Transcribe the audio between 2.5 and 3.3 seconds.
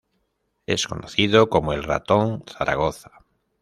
Zaragoza.